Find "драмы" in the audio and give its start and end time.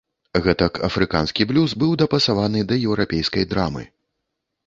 3.51-3.83